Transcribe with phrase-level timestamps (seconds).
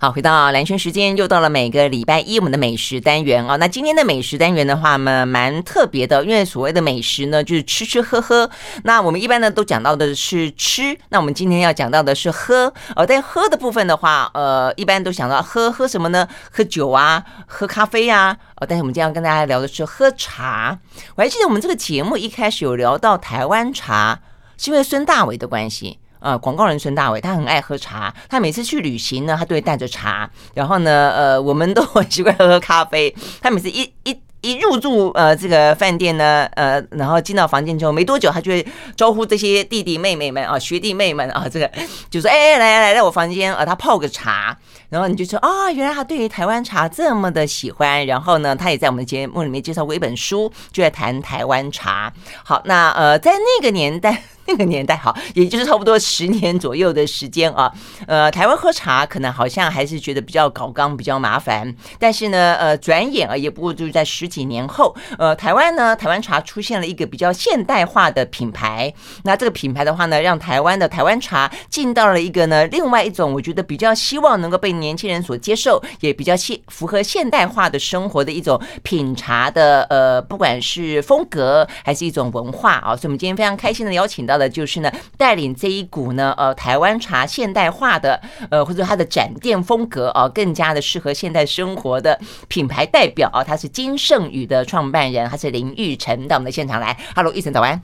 [0.00, 3.56] 好，回到兰萱时间，又到了每个礼拜一我们的美食单元哦。
[3.56, 8.48] 那今天的美食单元的话呢，蛮特别的，因为所谓的美食呢，就是吃吃喝喝。
[8.84, 12.72] 那我们一般呢都讲到的是吃，那我们今天要讲到的是喝。
[12.94, 16.28] 呃，在喝的部分的话，呃，一般都想到喝喝什么呢？
[16.52, 18.36] 喝酒啊，喝咖啡啊。
[18.58, 20.78] 呃，但是我们今天要跟大家聊的是喝茶。
[21.16, 24.20] 我还记得我们这个节目一开始有聊到台湾茶，
[24.56, 25.98] 是因为孙大伟的关系。
[26.20, 28.14] 呃，广告人孙大伟，他很爱喝茶。
[28.28, 30.28] 他每次去旅行呢，他都会带着茶。
[30.54, 33.14] 然后呢，呃，我们都很习惯喝咖啡。
[33.40, 38.64] 他每次一一一入住呃这个饭店呢，呃，然后进到房间之后没多久，他就会
[38.96, 41.70] 招呼这些弟弟妹妹们啊、学弟妹们啊，这个
[42.08, 44.56] 就说：“哎，来来来，来我房间啊，他泡个茶。”
[44.90, 52.12] 然后你就说：“啊、原来他对于台湾茶这么的喜欢。”然后呢，他也在我们的节目里面介绍过一本书，就在谈台湾茶。
[52.44, 54.22] 好，那呃，在那个年代。
[54.48, 57.70] 那个年代好，也就是差不多十年左右的时间啊。
[58.06, 61.74] 呃，台湾喝茶可能好像还是觉得比较搞刚，比较麻烦。
[61.98, 68.90] 但是呢，呃，转眼啊，也不过就是在十几年后，呃，台湾呢，台湾茶出现了一个比较现代化的品牌。
[69.24, 82.96] 那这个品牌的话呢，让台湾的台湾茶进到了一个呢，另外一种我觉得比较希望能够被年轻人所接受，也比较现符合现代化的生活的一种品茶的呃，不管是风格还是一种文化啊。
[82.96, 84.37] 所以，我们今天非常开心的邀请到。
[84.38, 96.96] 的就是呢，带领这一股呢，呃，台湾茶现代化的，呃，或者它的展店风格啊，更加的适合现代生活的品牌代表啊，他是金盛宇的创办人，他是林玉成到我们的现场来。
[97.14, 97.82] Hello，玉成早安。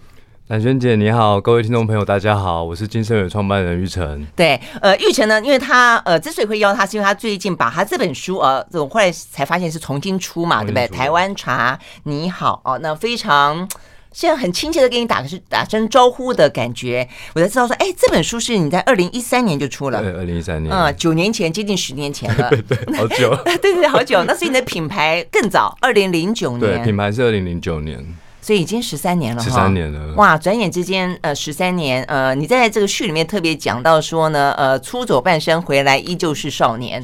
[0.49, 4.27] 兰萱姐你好，各位听众朋友大家好，我是金盛宇创办人玉成。
[4.37, 10.87] 对，呃，玉成呢，因为他呃之所以会邀他，是因为他最近把他这本书呃，这种后来才发现是重新出嘛，对不对？
[10.89, 13.67] 台湾茶你好哦，那非常。
[14.15, 24.23] 现在很亲切的给你打个是打声招呼的感觉，我才知道说，哎，这本书是你在二零一三年就出了，对，二零一三年，嗯，九年前，接近十年前了，对 对， 好久，对对，好久。
[24.25, 28.03] 那所以你的品牌更早，二零零九年，对，品牌是二零零九年。
[28.45, 30.37] 所以已经十三年了，十三年了，哇！
[30.37, 37.01] 转眼之间，呃，十三年，呃，你在这个序里面特别讲到说呢，呃，出走半生回来依旧是少年，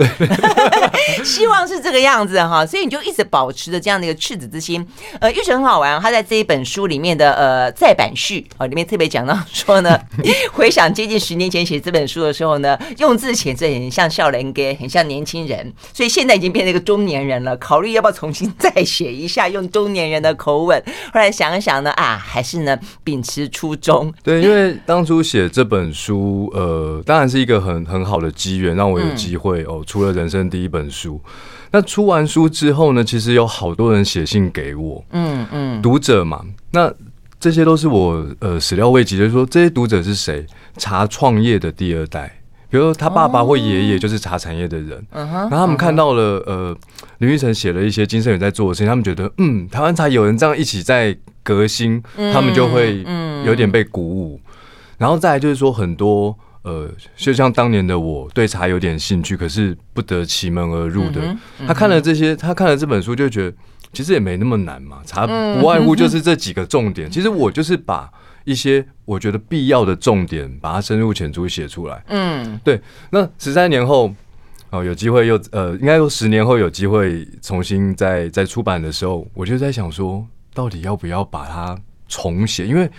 [1.25, 2.67] 希望是这个样子哈。
[2.67, 4.87] 所以你就一直保持着这样的一个赤子之心。
[5.19, 9.99] 呃，育诚很好玩，他在这一本书里面的呃再版序啊，里面特别讲到说呢，
[10.53, 20.79] 回想接近十年前写这本书的时候呢，用字写字很像少年家，很像年轻人，所以现在已经变成一个中年人了，考虑要不要重新再写一下，用中年人的口吻，
[21.15, 21.30] 后来。
[21.31, 24.13] 想一想呢，啊，还是呢，秉持初衷。
[24.23, 31.21] 对，因为当初写这本书，呃，当然是一个很很好的机缘，让我有机会、嗯、哦，出了人生第一本书。
[31.73, 36.93] 那出完书之后呢，其实有好多人写信给我，嗯嗯，读者嘛，那
[37.39, 40.45] 这些都是我呃始料未及的，就是说这些读者是谁？
[40.77, 42.40] 查创业的第二代。
[42.71, 46.77] 比如说他爸爸或爷爷就是茶产业的人，然后他们看到了呃
[47.19, 52.01] 林育成写了一些金圣宇在做的事情，他们觉得嗯台湾茶有人这样一起在革新，
[52.33, 53.05] 他们就会
[53.45, 54.41] 有点被鼓舞。
[54.99, 56.33] 然后再来就是说很多
[56.63, 61.37] 呃就像当年的我对茶有点兴趣，可是不得其门而入的，
[61.67, 63.57] 他看了这些，他看了这本书就觉得
[63.93, 67.11] 其实也没那么难嘛，茶不外乎就是这几个重点。
[67.11, 68.09] 其实我就是把。
[68.45, 72.03] 一些我觉得必要的重点，把它深入浅出写出来。
[72.09, 72.81] 嗯，对。
[73.11, 74.15] 那十三年后，
[74.71, 81.79] 哦，有机会又呃，应该说十年后有机会重新再再出版的时候，我就在想说，到底要不要把它
[82.09, 82.67] 重写？
[82.67, 82.91] 因为。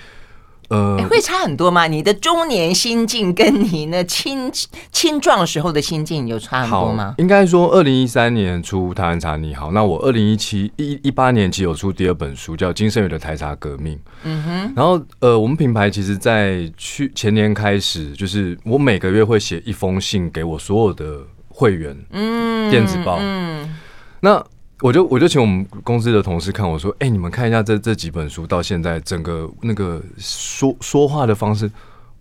[0.72, 1.86] 呃，会差很多吗？
[1.86, 4.50] 你的中年心境跟你那青
[4.92, 7.14] 青壮时候的心境有差很多吗？
[7.18, 13.96] 应该说，二零一三年出台湾茶你好，那我二零一七一一八年其实有出第二本书，叫《金盛宇的台茶革命》。
[14.24, 14.74] 嗯哼。
[14.74, 23.78] 然后呃，我们品牌其实，在去前年开始，就是我每个月会写一封信给我所有的会员，嗯，电子报，嗯，
[24.22, 24.42] 那。
[24.82, 31.72] 我就我就请我们公司的同事看我说，哎、欸，你们看一下这这几本书到现在整个那个说说话的方式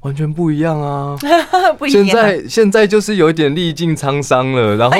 [0.01, 1.17] 完全不一样啊！
[1.79, 2.05] 不一样。
[2.05, 4.97] 现在现在就是有一点历尽沧桑了，然后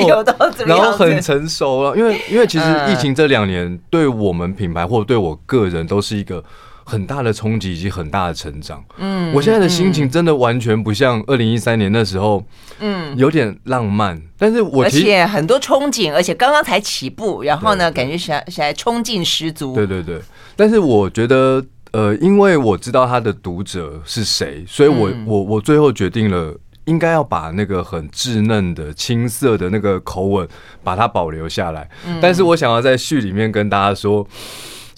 [0.65, 6.43] 然后很成熟了，因为因为其实疫情这两年对我们品牌或者对我个人都是一个。
[6.91, 8.83] 很大的冲击以及很大的成长。
[8.97, 12.43] 嗯，我现在的心情真的完全不像二零一三年那时候，
[12.81, 14.21] 嗯，有点浪漫。
[14.37, 19.73] 但是我，而且很多憧憬，而且刚刚才起步，然后呢，感觉起来起来冲劲十足。
[19.73, 20.19] 对对对。
[20.57, 26.53] 但是我觉得，呃，因为我知道他的读者是谁，所以我我我最后决定了，
[26.83, 30.45] 应该要把那个很稚嫩的青涩的那个口吻
[30.83, 31.89] 把它保留下来。
[32.21, 34.27] 但是我想要在序里面跟大家说。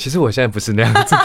[0.04, 1.16] 其实我现在不是那样子，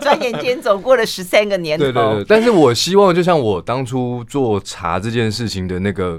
[0.00, 1.84] 转眼间走过了十三个年头。
[1.84, 6.18] 对对对，但是我希望，就像我当初做茶这件事情的那个，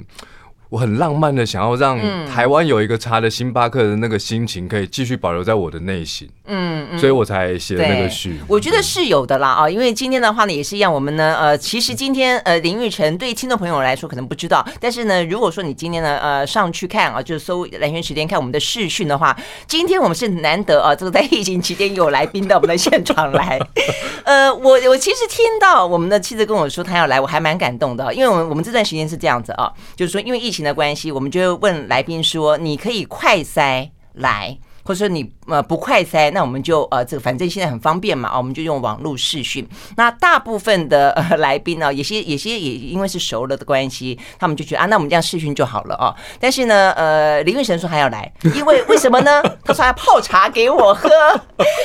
[0.74, 6.28] 我很浪漫的想要让台湾有一个茶的星巴克的那个心情，可以继续保留在我的内心。
[6.46, 8.40] 嗯，嗯，所以我才写那个序。
[8.48, 19.38] 我觉得是有的啦啊，因为今天的话呢也是一样，我们呢呃，其实今天呃林玉晨对听众朋友来说可能不知道，但是呢，如果说你今天呢呃上去看啊，就是搜蓝轩时间看我们的视讯的话，
[19.68, 23.60] 今天我们是难得啊，这个在疫情期间有来宾到我们的现场来。
[24.26, 39.68] 呃，我我其实听到我们的妻子跟我说他要来，我还蛮感动的，因为我们我们这段时间是这样子啊，就是说因为疫情的关系，我们就问来宾说：“你可以快塞来。”或者说你呃不快塞，那我们就呃这个反正现在很方便嘛，啊，我们就用网络视讯。
[39.96, 46.14] 那大部分的呃来宾呢，有些有些也因为是熟了的关系，他们就觉得啊，那我们这样视讯就好了啊。
[46.40, 49.42] 但是呢，呃，林育晨说还要来，因为为什么呢？
[49.64, 51.10] 他说要泡茶给我喝。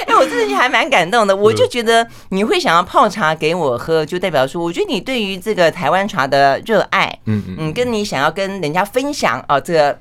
[0.06, 1.34] 哎，我真的还蛮感动的。
[1.36, 9.98] 我就觉得你会想要泡茶给我喝，就代表说，我觉得你对于这个台湾茶的热爱，嗯嗯，跟你想要跟人家分享啊这个。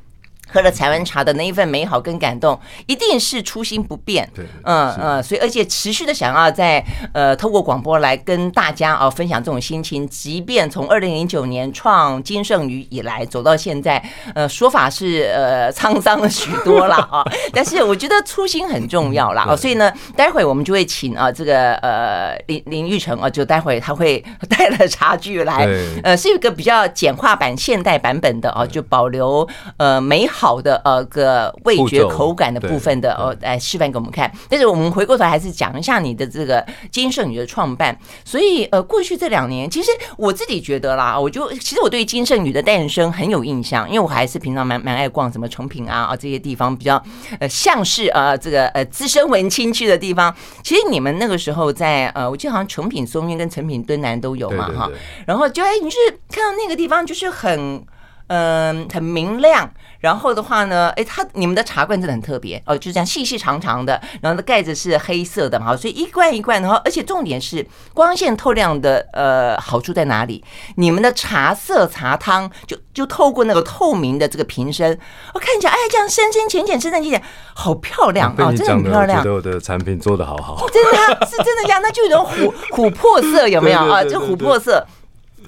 [0.48, 4.28] 喝了台湾茶的那一份美好跟感动，一定是初心不变。
[4.34, 6.84] 对，嗯嗯，所以而且持续的想要在
[7.14, 14.02] 呃透过广播来跟大家啊分享这种心情，即便从二零零九年创金盛宇以来走到现在，
[14.34, 17.24] 呃说法是呃沧桑了许多了 啊，
[17.54, 19.46] 但是我觉得初心很重要啦。
[19.50, 25.68] 哦，所以呢，待会我们就会请啊这个呃林林玉成啊，就待会他会 带了茶具来，
[26.04, 29.46] 呃是一个比较简化版、现代版本的啊，就保留
[29.76, 30.37] 呃美好。
[30.40, 34.32] 好的，呃，个味觉口感的部分的，哦，来示范给我们看。
[34.48, 37.98] 但是我们回过头还是讲一下你的这个金盛宇的创办。
[38.24, 47.04] 所以，呃，过去这两年，其实我自己觉得啦，我就其实我对金盛宇的诞生很有印象，因为我还是平常蛮蛮爱逛什么成品啊啊这些地方，比较
[47.40, 50.32] 呃像是呃这个呃资深文青去的地方。
[50.62, 54.88] 其实你们那个时候在呃，我记得好像成品松韵跟成品敦南都有嘛哈。
[55.26, 57.84] 然后就哎，你就是看到那个地方就是很
[58.28, 59.68] 嗯、呃、很明亮。
[60.00, 70.44] 然后的话呢，哎，它你们的茶罐真的很特别哦，就这样细细长长的，然后的盖子是黑色的嘛，所以一罐一罐的话，而且重点是光线透亮的，呃，好处在哪里？
[70.76, 74.98] 你们的茶色茶汤就就透过那个透明的这个瓶身，
[75.34, 77.24] 我看起来哎，这样深深浅浅深深浅浅，
[77.56, 79.20] 好漂亮啊，真的很漂亮。
[79.20, 84.04] 我觉得我的产品做的好好， 真的是真的这样，那就有种琥琥珀色有没有啊？
[84.04, 84.86] 就琥珀色。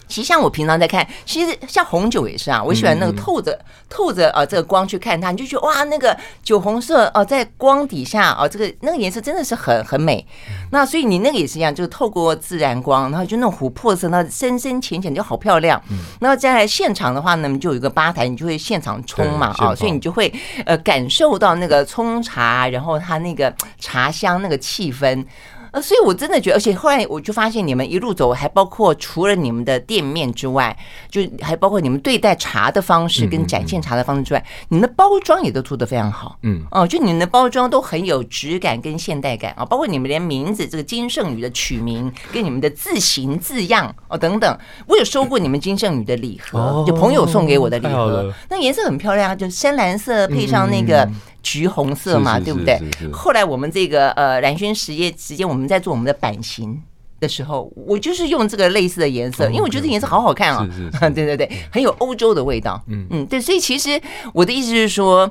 [0.09, 3.57] 其实像我平常在看，其实像红酒也是啊，我喜欢那个透着
[3.87, 10.25] 透着啊这个光去看它，你就觉得哇，那个酒红色哦，在光底下哦，这个那个颜色真的是很很美。
[10.71, 15.81] 那所以你那个也是一样，就是透过自然光，然后就那种琥珀色，那深深浅浅就好漂亮。
[16.19, 20.33] 然后再来现场的话呢，就有一个吧台，你就会现场冲嘛啊，所以你就会
[20.65, 25.23] 呃感受到那个冲茶，然后它那个茶香那个气氛。
[25.71, 30.75] 呃，所以我真的觉得，而且后来我就发现，你们一路走，还包括除了你们的店面之外，
[31.09, 36.37] 就还包括你们对待茶的方式跟展现茶的方式之外，你们的包装也都做得非常好。
[36.43, 44.57] 嗯，哦，就你们的包装都很有质感跟现代感啊，包括你们连名字这个金圣宇的取名跟你们的字形字样哦等等，
[44.87, 51.07] 我有收过你们金圣宇的礼盒，就朋友送给我的礼盒，那颜色很漂亮，就深蓝色配上那个。
[51.41, 52.79] 橘红色嘛，对不对？
[53.11, 56.81] 后来我们这个呃蓝轩实业时间，我们在做我们的版型
[57.19, 60.67] 的时候，我就是用这个类似的颜色，因为我觉得这颜色好好看啊。
[61.13, 62.81] 对对对，很有欧洲的味道。
[62.87, 63.99] 嗯嗯，对，所以其实
[64.33, 65.29] 我的意思是说，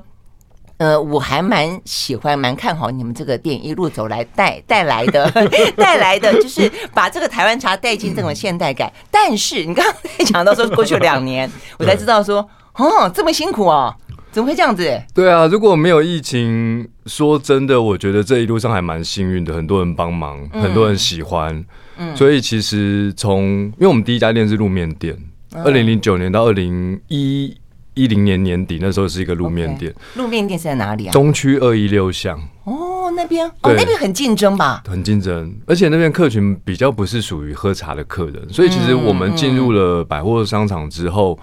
[0.78, 5.30] 呃，我还蛮喜欢、蛮看好你们这个店一路走来带带来的
[5.76, 8.92] 带来的， 就是把这个台湾茶带进这种现代感。
[9.10, 13.94] 但是你刚刚讲到说过去两年，我才知道说，哦，这么辛苦哦。
[14.38, 15.02] 怎么会这样子？
[15.12, 21.64] 对啊，如果没有疫情，说真的，我觉得这一路上还蛮幸运的，很多人帮忙，很多人喜欢。
[21.96, 25.18] 嗯，所以其实从因为我们第一家店是路面店，
[25.64, 27.52] 二零零九年到二零一
[27.94, 29.92] 一零年年底，那时候是一个路面店。
[30.14, 31.10] 路面店是在哪里啊？
[31.10, 32.40] 中区二一六巷。
[32.62, 34.84] 哦，那边哦，那边很竞争吧？
[34.86, 41.36] 很竞争，而且那边客群比较不是属于喝茶的客人，所以其实我们进入了百货商场之后。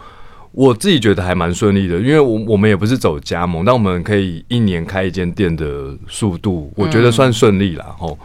[0.55, 7.83] 我自己觉得还蛮顺利的，因为我我们也不是走加盟，但我们可以一年开一间店的速度，我觉得算顺利了。
[7.99, 8.17] 吼，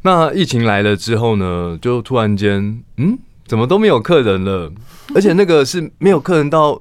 [0.00, 4.72] 那疫情来了之后呢，就突然间，嗯，怎么都没有客人了？
[5.14, 6.80] 而且那个是没有客人到，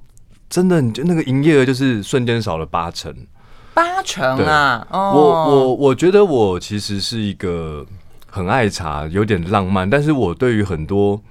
[0.50, 3.14] 真的，你就那个营业额就是瞬间少了八成，
[3.74, 4.88] 八成啊！
[4.90, 7.86] 我我我觉得我其实是一个
[8.30, 11.22] 很爱茶，有点浪漫，但是我对于很多。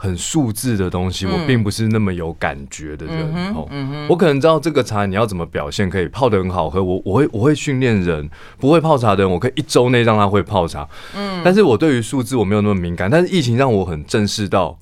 [0.00, 3.52] 很数字的东西，我并不是那么有感觉的人。
[3.54, 3.68] 哦，
[4.08, 6.82] 我可能知道这个茶你要怎么表现可以泡的很好喝。
[6.82, 10.88] 我我会我会训练人，不会泡茶的人，我可以一周内让他会泡茶。
[11.16, 13.10] 嗯，但是我对于数字我没有那么敏感。
[13.10, 14.78] 但是疫情让我很正视到，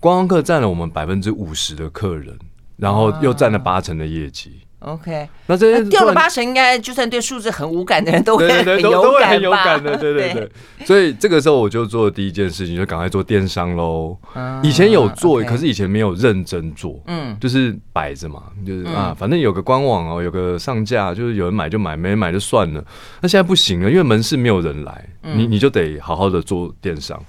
[0.00, 2.36] 观光客占了我们百分之五十的客人。
[2.76, 4.60] 然后又占了八成的业绩。
[4.86, 10.48] OK，那这些掉了八成，应该就算对数字很无感的人都会很有感很有感的，对对对。
[10.86, 14.16] 所以这个时候我就做第一件事情，就赶快做电商喽。
[14.62, 22.80] 以前有做，可是以前没有认真做，嗯，就是摆着嘛，就是啊，反正有个官网哦，有个上架，就是有人买就买，没人买就算了。
[23.20, 27.20] 那现在不行了，因为门市没有人来，你你就得好好的做电商。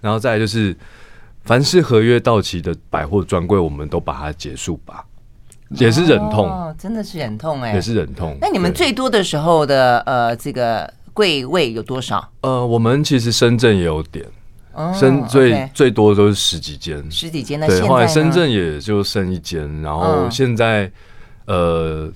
[0.00, 0.74] 然后再来就是，
[1.44, 5.04] 凡是合约到期的百货专柜，我们都把它结束吧。
[5.70, 8.36] 也是忍痛，哦，真的是忍痛哎，也是忍痛。
[8.40, 12.28] 那你们最多的时候的呃，这个柜位有多少？
[12.42, 14.24] 呃，我们其实深圳也有点，
[14.94, 17.58] 深最最多都是十几间，十几间。
[17.58, 20.90] 那对，后来深圳也就剩一间，然后现在
[21.46, 22.10] 呃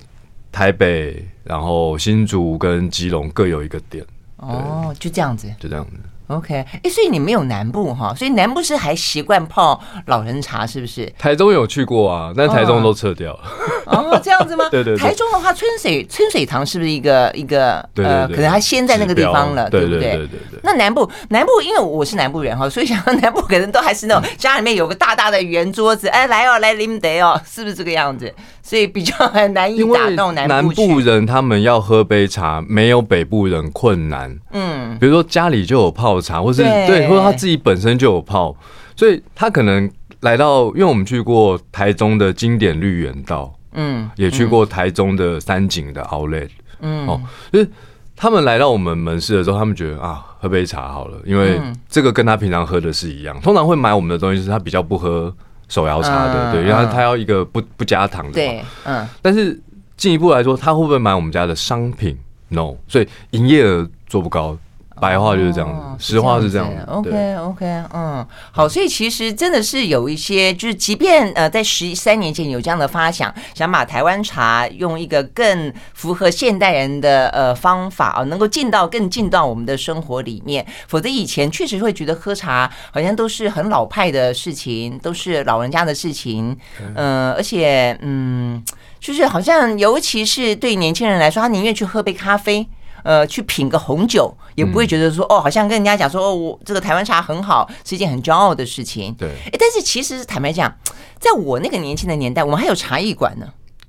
[0.52, 4.04] 台北，然后新竹跟基隆各有一个店。
[4.36, 5.92] 哦，就这样子，就这样子。
[6.30, 11.12] OK，哎，所以你没有南部哈，所以南部是还习惯泡老人茶，是不是？
[11.18, 13.40] 台中有去过啊，但台中都撤掉了。
[13.90, 14.68] 哦，这样子吗？
[14.72, 14.96] 对对。
[14.96, 20.00] 台中的话，春水春水堂是不是一个一个呃，可能他先在那个地方了，对不对？
[20.00, 20.60] 对对对。
[20.62, 28.32] 那南部南部，因为我是南部人哈，所以想 南部可能都还是那种家里面有个大大的圆桌子，哎，来哦，来啉得哦，是不是这个样子？
[28.62, 30.54] 所以比较很难以打动南部。
[30.54, 34.38] 南部人他们要喝杯茶，没有北部人困难。
[34.52, 38.54] 嗯，比如说家里就有泡茶，或是对，对，或者他自己本身就有泡，
[38.94, 46.50] 所以他可能来到，因为我们去过台中的经典绿园道，嗯，也去过台中的三井的 Outlet，
[46.80, 47.20] 嗯，哦，
[47.52, 47.70] 就是
[48.16, 53.40] 他们来到我们门市的时候，他们觉得啊，喝杯茶好了，因为这个跟他平常喝的是一样。
[53.40, 55.34] 通常会买我们的东西，是他比较不喝。
[55.68, 59.06] 手摇茶的，对，因为他他要一个不不加糖的，对，嗯。
[59.22, 59.56] 但是
[59.96, 64.58] 进一步来说，他会不会买我们家的商品？No，所以营业额做不高。
[65.00, 66.84] 白话就是这样子，哦、实话是这样子。
[66.86, 80.64] OK OK，嗯，好，所以其实真的是有一些，就是即便呃在十三年前有这样的发想，想把台湾茶用一个更符合现代人的呃方法啊，能够进到更进到我们的生活里面。
[80.86, 86.56] 否则以前确实会觉得喝茶好像都是很老派的事情，都是老人家的事情。
[86.80, 88.62] 嗯、呃，而且嗯，
[89.00, 92.68] 就是好像尤其是对年轻人来说，他宁愿去喝杯咖啡。
[93.02, 99.14] 呃，去品个红酒，也不会觉得说、嗯、哦，好像跟人家讲说哦，我这个台湾茶很好，是一件很骄傲的事情。
[99.14, 100.72] 对，哎，但是其实坦白讲，
[101.18, 103.46] 在我那个年轻的年代，我们还有茶艺馆呢。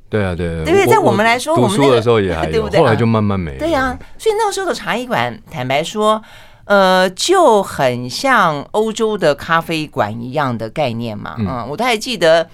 [0.10, 0.86] 对啊，对啊，对不对？
[0.88, 2.80] 在我们来说，我们、那个、读书的时候也还有， 对不对？
[2.80, 3.60] 后来就慢慢没了。
[3.60, 6.22] 对啊，所以那个时候的茶艺馆，坦白说，
[6.66, 11.36] 呃，就很像欧洲的咖啡馆一样的概念嘛。
[11.38, 12.50] 嗯，嗯我都还记得。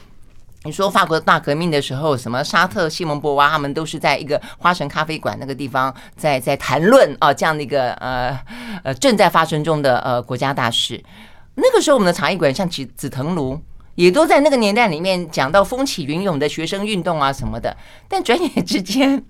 [0.68, 8.38] 你说法国大革命的时候，什么沙特、西蒙波娃他们都是在一个花神咖啡馆那个地方在在谈论啊，这样的一个呃
[8.84, 11.02] 呃正在发生中的呃国家大事。
[11.56, 13.58] 那个时候我们的茶艺馆像紫紫藤庐，
[13.96, 17.74] 也都在那个年代里面讲到风起云涌的学生运动啊什么的。
[18.10, 19.24] 但转眼之间，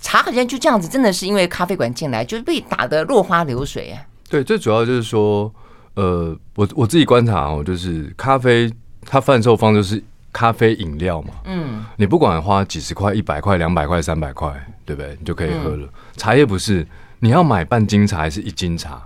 [0.00, 4.06] 茶好像就这样子，真的是因为咖啡馆进来，就被打得落花流水啊。
[4.30, 5.52] 对，最主要就是说，
[5.96, 8.72] 呃，我我自己观察哦，就是咖啡
[9.04, 10.00] 它贩售方就是。
[10.32, 14.52] 咖啡饮料嘛，嗯，你不管花几十块、一百块、两百块、三百块，
[14.84, 15.16] 对不对？
[15.18, 15.88] 你就可以喝了。
[16.16, 16.86] 茶叶不是，
[17.20, 19.02] 你要买半斤茶还是一斤茶？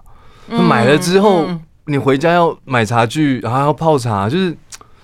[0.49, 1.49] 买了之后，
[1.87, 4.55] 你回家要买茶具，然后要泡茶，就是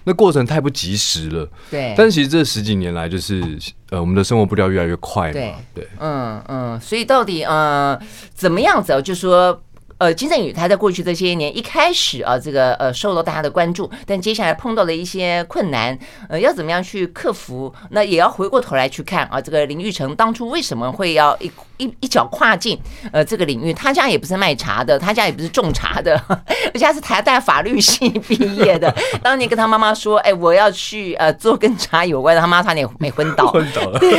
[0.04, 1.48] 那过程太不及时了。
[1.70, 1.94] 对。
[1.96, 3.42] 但其实这十几年来，就是
[3.90, 5.32] 呃，我们的生活步调越来越快嘛。
[5.32, 7.98] 对对，嗯嗯，所以到底呃，
[8.34, 9.00] 怎么样子？
[9.02, 9.62] 就说。
[9.98, 17.72] 呃，金正宇他在过去这些年一开始啊，这个呃受到大家的关注，但接下来碰到了一些困难，呃，要怎么样去克服？
[17.90, 22.78] 那也要回过头来去看啊，这个林玉成当初为什么会要一一一脚跨进
[23.12, 23.74] 呃这个领域？
[23.74, 28.94] 他家也不是卖茶的，他家也不是种茶的， 而且他是台大法律系毕业的。
[29.22, 33.48] 当年跟他妈妈说，哎，我要去呃做跟茶有关的，他妈差点没昏倒。
[33.52, 33.98] 昏倒了。
[33.98, 34.10] 对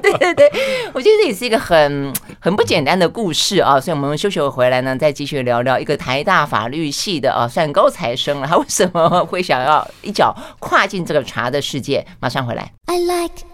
[0.00, 0.52] 对对对，
[0.92, 12.06] 我觉得这也是一个很很不简单的故事啊，所以我们休息回来呢，再继续聊聊一个台大法律系的啊，算高材生了，他为什么会想要一脚跨进这个茶的世界？
[12.20, 12.70] 马上回来。
[12.86, 13.44] I like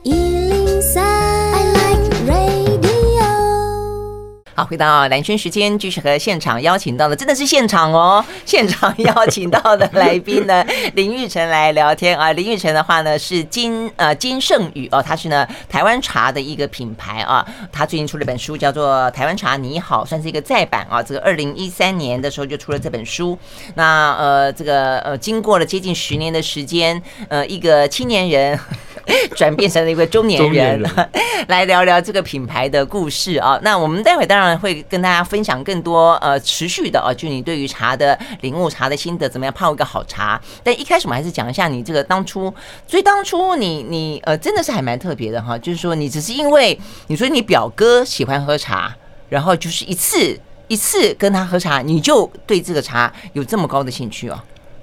[4.61, 10.63] 好，回到蓝轩时间，继续和现场邀请到的，真的是现场哦，现场 邀请到的来宾呢，
[10.93, 12.31] 林玉成来聊天啊。
[12.35, 21.03] 林玉成的话呢，是金呃金圣宇哦，他是呢台湾茶的一个品牌啊，他最近出了本书，叫做《台湾茶你好》，算是一个再版啊。
[21.03, 23.39] 这个二零一三年的时候就出了这本书，
[23.77, 28.61] 那呃这个呃经过了接近十年的时间，呃一个青年人
[29.35, 30.83] 转变成了一个中，年人
[31.49, 33.59] 来聊聊这个品牌的故事啊。
[33.63, 40.41] 那我们待会当然会跟大家分享更多呃持续的啊，就你对于茶的领悟、茶的心得，怎么样泡一个好茶。
[40.63, 42.53] 但一开始我们还是讲一下你这个当初，
[42.87, 48.95] 所以当初你你呃真的是还蛮特别的哈，就是说你只是因为你说你表哥喜欢喝茶，
[49.29, 50.39] 然后就是一次
[50.69, 54.41] 一次跟他喝茶，你就对这个茶有这么高的兴趣哦。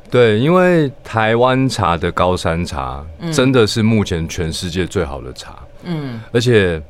[0.10, 6.82] 对，因为台湾茶的高山茶真的是目前全世界最好的茶，嗯，而且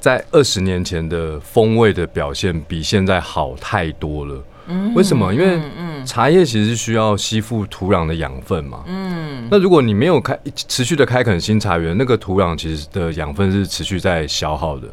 [0.00, 4.42] 在二十年前的风味的表现比现在好太多了。
[4.66, 5.34] 嗯，为什么？
[5.34, 5.60] 因为
[6.04, 14.86] 茶叶其实是需要吸附土壤的养分嘛，嗯，那如果你没有开持续的开垦新茶园，那个土壤其实的养分是持续在消耗的。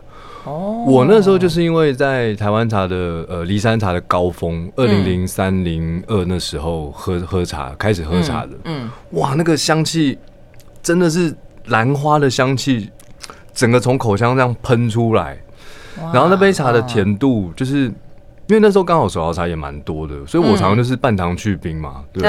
[0.45, 0.83] 哦。
[0.87, 10.17] 我那时候就是因为在台湾茶的呃离山茶的高峰，二零零三零二那时候喝喝茶，开始喝茶的，嗯，哇，那个香气
[10.81, 11.35] 真的是
[11.65, 12.89] 兰花的香气，
[13.57, 15.35] 整个从口腔这样喷出来，
[16.13, 17.93] 然后那杯茶的甜度，就是因
[18.49, 22.23] 为那时候刚好手摇茶也蛮多的，所以我常常就是半糖去冰嘛，对？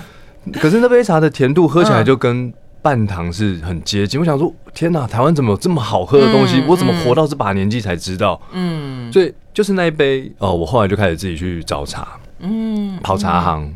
[0.60, 2.52] 可是那杯茶的甜度喝起来就跟。
[2.82, 6.60] 半糖是很接近，我想说，天哪，台湾怎么有这么好喝的东西？
[6.60, 8.40] 嗯、我怎么活到这把年纪才知道？
[8.52, 12.06] 嗯，所以就是那一杯哦，我后来就开始自己去找茶，
[12.38, 13.74] 嗯，跑茶行，嗯、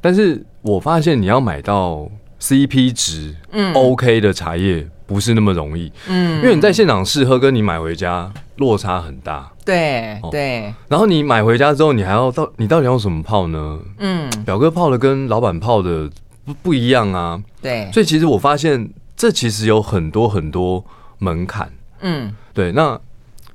[0.00, 2.08] 但是我发现你要买到
[2.40, 13.80] CP 值嗯 OK 的茶叶不是那么容易，嗯，因为你在现场试喝跟你买回家落差很大，对对，然后你买回家之后，你还要到你到底要什么泡呢？
[13.98, 16.08] 嗯，表哥泡的跟老板泡的。
[16.42, 20.82] 不不一样啊，对，所以其实我发现这其实有很多很多
[21.18, 22.72] 门槛，嗯，对。
[22.72, 22.98] 那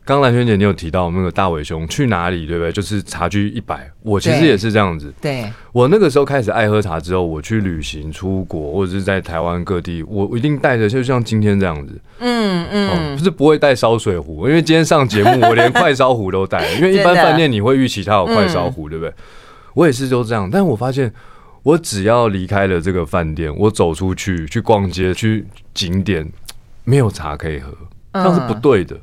[0.06, 2.72] 刚刚兰萱姐你有提到那个大伟兄去哪里，对不对？
[2.72, 5.12] 就是茶居一百，我其实也是这样子。
[5.20, 19.14] 对，我那个时候开始爱喝茶之后，我去旅行、出国或者是在台湾各地，我我一定带着，就像今天这样子，嗯嗯，就是不会带烧水壶，因为今天上节目我连快烧壶都带， 因为一般饭店你会预期它有快烧壶，对不对？
[19.74, 21.12] 我也是就这样，但我发现。
[21.66, 25.44] 我只要离开了这个饭店，我走出去去逛街、去
[25.74, 26.24] 景点，
[26.84, 27.72] 没有茶可以喝，
[28.14, 28.96] 这样是不对的。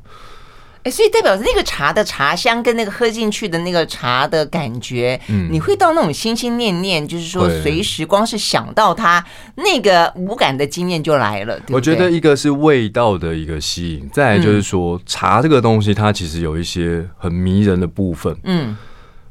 [0.83, 9.23] 欸，所以代表那个茶的茶香跟那个喝进去的那个茶的感觉，嗯，你会到那种心心念念，就是说随时光是想到它
[9.55, 11.57] 那个无感的经验就来了。
[11.61, 18.35] 对对，我觉得一个是味道的一个吸引，再来就是说、嗯、茶这个东西，它其实有一些很迷人的部分。
[18.43, 18.77] 嗯，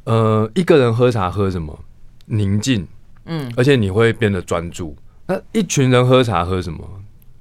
[0.05, 1.77] 呃，一个人喝茶喝什么？
[2.25, 2.87] 宁静。
[3.25, 4.95] 嗯，而且你会变得专注。
[5.27, 6.79] 那一群人喝茶喝什么？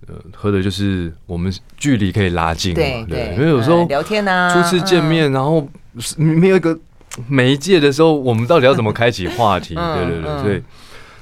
[0.08, 5.66] 呃，喝的就是我们距离可以拉近嘛，对，对，因为有时候聊天啊，初次见面，然后
[6.16, 6.78] 没有一个
[7.28, 9.74] 媒介的时候，我们到底要怎么开启话题？
[9.96, 10.62] 对对对，所以，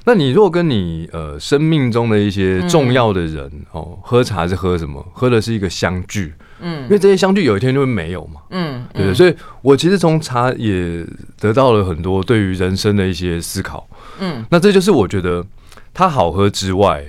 [0.04, 5.06] 那你如果跟你呃生命中的一些重要的人哦，喝茶是喝什么？
[5.12, 6.32] 喝的是一个相聚。
[6.62, 8.40] 嗯，因为这些相聚有一天就会没有嘛。
[8.50, 11.04] 嗯，对对，所以我其实从茶也
[11.38, 13.88] 得到了很多对于人生的一些思考。
[14.20, 15.42] 嗯，那这就是我觉得
[15.94, 17.02] 它好喝之外，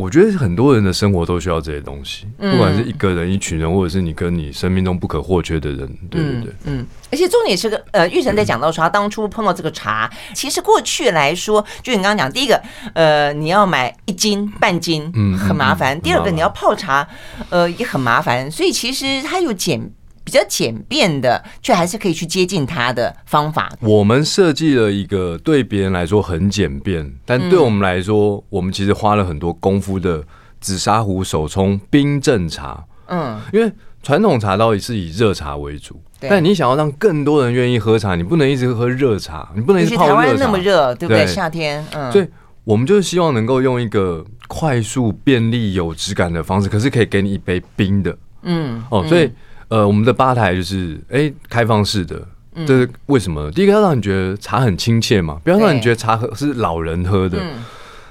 [0.00, 6.52] 我觉得很多人的生活都需要这些东西，不管是一个人、一群人，或者是你跟你生命中不可或缺的人，对对对。
[6.64, 12.60] 嗯，而且重点是个呃，玉成在讲到说，他当初碰到这个茶，其实过去来说，就你刚刚讲，第一个，
[12.94, 17.06] 呃，你要买一斤半斤，嗯，很麻烦；第二个，你要泡茶，
[17.50, 18.50] 呃，也很麻烦。
[18.50, 19.92] 所以其实它有简。
[20.22, 23.72] 比较简便的，却还是可以去接近它的方法。
[23.80, 30.22] 我们设计了一个对别人来说很简便，但对我们来说，嗯、我们其实花了很多功夫的
[30.60, 32.84] 紫砂壶手冲冰镇茶。
[33.08, 40.20] 嗯，因为传统茶道是以热茶为主，但你想要让更多人愿意喝茶，你不能一直喝热茶，你不能一直泡热茶。
[40.22, 41.24] 台湾那么热，对不对？
[41.24, 42.26] 对夏天，嗯，所以
[42.62, 48.16] 我们就是希望能够用一个快速、便利、有质感的方式，可是可以给你一杯冰的。
[48.42, 49.28] 嗯，哦，所以。
[49.70, 52.20] 呃，我们的吧台就是哎、欸，开放式的，
[52.66, 53.50] 这是为什么？
[53.52, 57.38] 第一个要让你觉得茶很亲切嘛，不要让你觉得茶喝是老人喝的。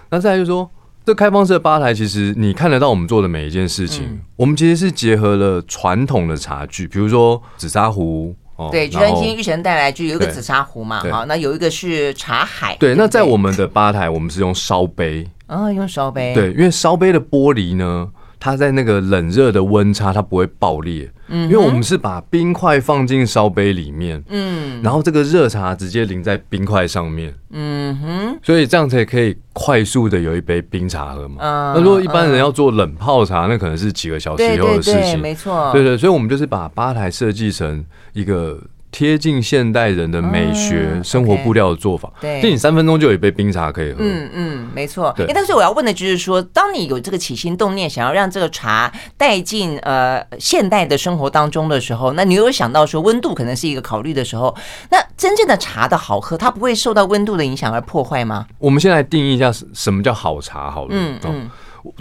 [0.09, 0.67] 那再来就是说，
[1.05, 8.35] 这开放式的吧台，其实你看得到我们做的每一件事情，我们其实是结合了传统的茶具，比如说紫砂壶。
[8.71, 12.75] 对，就像今天玉成带来就有一个紫砂壶嘛，好，那有一个是茶海。
[12.77, 15.25] 对，那在我们的吧台，我们是用烧杯。
[15.47, 16.33] 啊，用烧杯。
[16.33, 18.09] 对，因为烧杯的玻璃呢。
[18.39, 31.35] 它在那个冷热的温差，它不会爆裂，嗯，因为我们是把冰块放进烧杯里面，嗯，然后这个热茶直接淋在冰块上面，嗯哼，所以这样才可以快速的有一杯冰茶喝嘛。
[31.75, 38.57] 那如果一般人要做冷泡茶，那可能是几个小时以后的事情，没错，对对，所以我们就是把吧台设计成一个
[38.91, 42.11] 贴近现代人的美学生活布料的做法。
[42.19, 43.97] 对，就你三分钟就有一杯冰茶可以喝。
[43.99, 45.13] 嗯嗯，没错。
[45.15, 54.55] 对，但是我要问的就是说，当你有这个起心动念，想要让这个茶带进呃现代的生活当中的时候，那你有想到说温度可能是一个考虑的时候，
[54.89, 58.47] 那真正的茶的好喝，它不会受到温度的影响而破坏吗？
[58.57, 60.89] 我们先来定义一下什么叫好茶好了。
[60.91, 61.49] 嗯嗯，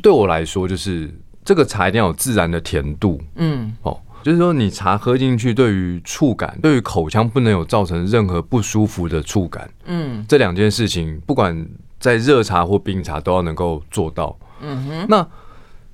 [0.02, 3.20] 对我来说，就是这个茶一定要有自然的甜度。
[3.36, 4.00] 嗯哦。
[4.22, 9.70] 就是说，你茶喝进去，对于触感，对于口腔不能有造成任何不舒服的触感。
[9.86, 11.66] 嗯，这两件事情，不管
[11.98, 14.36] 在热茶或冰茶，都要能够做到。
[14.60, 15.26] 嗯哼，那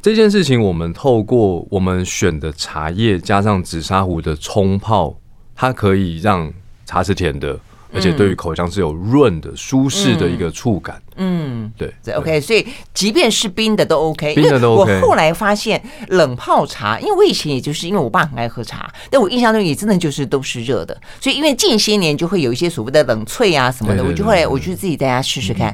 [0.00, 5.16] 这件事情，我们透过我们选的茶叶，加上紫砂壶的冲泡，
[5.54, 6.52] 它可以让
[6.84, 7.58] 茶是甜的。
[7.94, 11.00] 而且对于口腔是有润的、舒适的一个触感。
[11.16, 12.40] 嗯，对，对，OK。
[12.40, 14.34] 所以即便是冰的都 OK。
[14.34, 15.00] 冰的都 OK。
[15.00, 21.00] 我后来发现冷泡茶，因为我以前也就是因为我爸很爱喝茶，但我印象中也真的就是都是热的。
[21.20, 25.68] 所以因为近些年就会有一些所谓的冷萃啊什么的，我就后来我就自己在家试试看，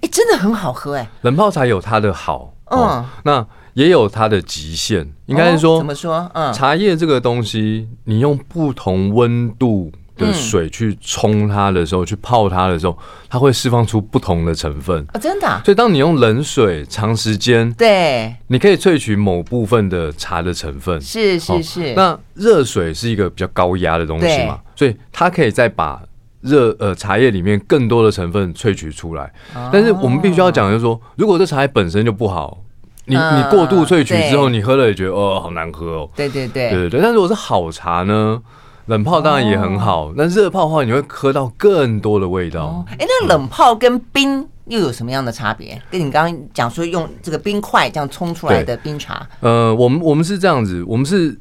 [0.00, 1.08] 哎，真的很好喝哎。
[1.22, 5.06] 冷泡茶有它的好，嗯，那也有它的极限。
[5.26, 6.30] 应该是说怎么说？
[6.34, 9.90] 嗯，茶叶这个东西，你用不同温度。
[10.16, 12.96] 的水去冲它的时候，去泡它的时候，
[13.28, 15.46] 它会释放出不同的成分啊，真的。
[15.64, 21.94] 所以当你用冷水长时间，对，你可以萃取某部分的茶的成分，是是是。
[21.94, 26.02] 那热水是一个比较高压的东西嘛，所以它可以再把
[26.40, 29.30] 热呃茶叶里面更多的成分萃取出来。
[29.72, 32.62] 但是我们必须要讲，就是说，如果这茶叶本身就不好，
[33.04, 36.10] 你你过度萃取之后，你喝了也觉得哦，好难喝哦。
[36.16, 37.00] 对对对对对对。
[37.02, 38.40] 但如果是好茶呢？
[38.86, 42.84] 冷泡当然也很好，那热泡的话，你会喝到更多的味道。
[42.90, 45.80] 哎，那冷泡跟冰又有什么样的差别？
[45.90, 49.26] 跟你刚刚讲说用这个冰块这样冲出来的冰茶。
[49.40, 51.36] 呃，我们我们是这样子，我们是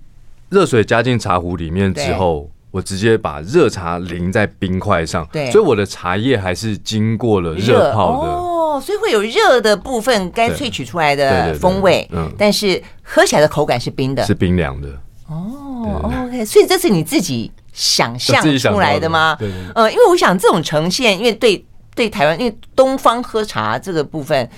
[0.50, 8.32] 热水加进茶壶里面之后，我直接把热茶淋在冰块上，对，所以我的茶叶还是经过了热泡的。
[8.32, 14.90] 哦，所以会有热的部分该萃取出来的风味，嗯，但是喝起来的口感是冰的，是冰凉的。
[15.28, 15.65] 哦
[16.04, 19.36] ，OK，所以这是你自己想象出来的吗？
[19.40, 24.50] 对，对，对，呃，因为我想这种呈现，因为对对台湾，因为东方喝茶这个部分，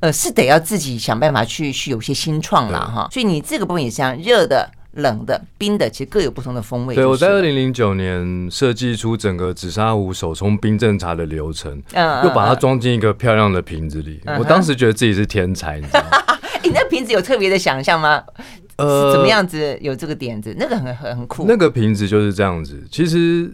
[0.00, 3.08] 呃，是得要自己想办法去去有些新创了哈。
[3.10, 6.94] 所以你这个部分也是这样热的、冷的、冰的，其实各有不同的风味。
[6.94, 14.20] 对，我在二零零九年设计出整个紫砂壶手冲冰镇茶的流程，嗯，又把它装进一个漂亮的瓶子里。
[14.38, 16.38] 我当时觉得自己是天才，你知道吗？
[16.70, 18.22] 你那瓶子有特别的想象吗？
[18.76, 20.54] 呃，怎么样子有这个点子？
[20.56, 21.44] 那个很很很酷。
[21.48, 22.80] 那个瓶子就是这样子。
[22.90, 23.52] 其实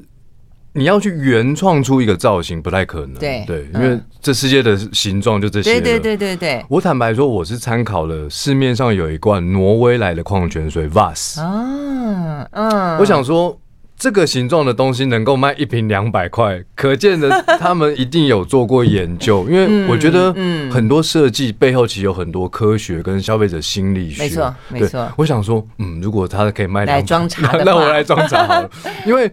[0.74, 3.14] 你要去原创出一个造型不太可能。
[3.14, 5.80] 对对，因为这世界的形状就这些。
[5.80, 6.64] 对对对对对。
[6.68, 11.40] 我坦白说，我是参考了市面上有一罐挪威来的矿泉水 Vass。
[11.40, 12.98] 啊嗯。
[12.98, 13.58] 我想说。
[13.98, 19.48] 这个形状的东西能够卖一瓶两百块，可见的他们一定有做过研究。
[19.48, 20.34] 因为我觉得，
[20.70, 24.22] 很多设计背后其实有很多科学跟消费者心理学。
[24.22, 25.10] 没错，没错。
[25.16, 28.70] 我想说，嗯，如果他可以卖来装茶， 那我来装茶好了。
[29.06, 29.30] 因为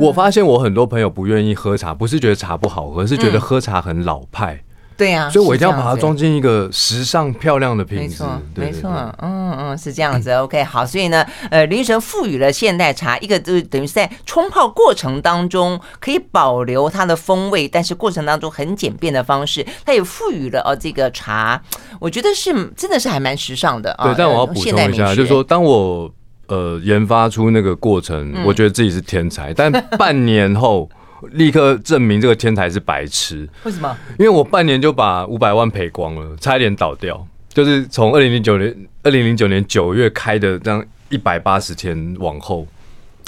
[0.00, 4.60] 我发现我很多朋友不愿意喝茶，不是觉得茶不好喝，是觉得喝茶很老派。
[5.02, 8.22] 对呀，所以我一定要把它装进一个时尚漂亮的瓶子。
[8.54, 10.30] 没错，没错，嗯嗯，是这样子。
[10.38, 21.60] OK，好，所以呢，呃，林神赋予了现代茶一个，就是等于是在冲泡过程当中可以保留它的风味，但是过程当中很简便的方式，它也赋予了哦这个茶，
[21.98, 23.92] 我觉得是真的是还蛮时尚的。
[24.04, 26.08] 对，但我要补充一下，就是说，当我
[26.46, 30.88] 呃研发出那个过程，我觉得自己是天才，但半年后。
[31.30, 33.48] 立刻证明这个天才是白痴。
[33.64, 33.96] 为什么？
[34.18, 37.26] 因为我半年就把五百万赔光了，差一点倒掉。
[37.52, 42.66] 就是从二零零九年二零零九年九月开的这样一百八十天往后。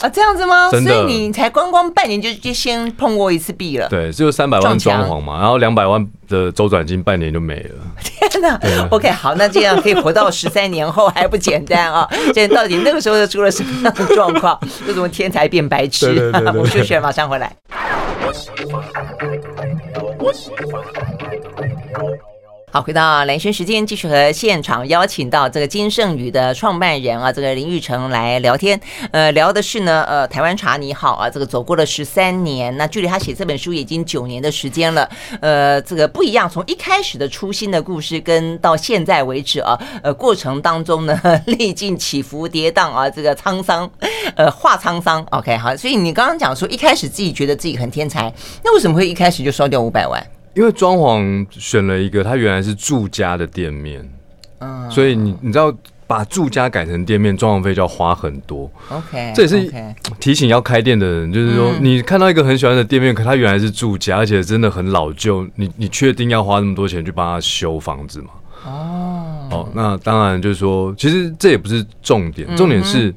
[0.00, 0.68] 啊，这样子吗？
[0.70, 3.88] 所以你才光光半年就就先碰过一次壁了？
[3.88, 7.76] 对，只有三百万装潢嘛，然后两百万的周转金半年就没了。
[8.02, 8.58] 天哪
[8.90, 12.08] ！OK，好，那这样可以活到十三年后还不简单啊？
[12.34, 14.58] 现在到底那个时候出了什么样的状况？
[14.88, 16.32] 为什么天才变白痴？
[16.46, 17.54] 我们休息，马上回来。
[20.18, 21.13] 我喜欢。
[22.74, 28.80] 好，回到蓝轩时间，继续和现场邀请到这个金盛宇的创办人啊，这个林玉成来聊天。
[29.12, 35.08] 呃，聊的是呢，呃，台湾茶你好啊，这个走过了十三年，那距离他写这本书已经九年的时间了。
[35.40, 43.88] 呃，这个不一样，从一开始的初心的故事，跟到现在为止啊，呃，过程当中呢，历尽起伏跌宕啊，这个沧桑，
[44.34, 45.24] 呃，化沧桑。
[45.30, 48.34] OK，好，所以你刚刚讲说一开始自己觉得自己很天才，
[48.64, 50.20] 那为什么会一开始就烧掉五百万？
[50.54, 54.08] 因为装潢选了一个，他原来是住家的店面，
[54.60, 55.74] 嗯，所以你你知道
[56.06, 58.70] 把住家改成店面，装潢费就要花很多。
[58.88, 59.72] OK，这也是
[60.20, 68.28] 提醒要开店的人，就是说，你看到一个很喜欢的店面，可它原来是住家，而且真的很老旧，你你确定要花那么多钱去帮他修房子吗？
[68.64, 73.12] 哦，哦，那当然就是说，其实这也不是重点，重点是